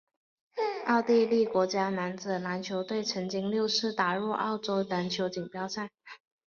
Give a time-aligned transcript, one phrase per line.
[0.87, 5.91] 奥地利国家男子篮球队曾经六次打入欧洲篮球锦标赛。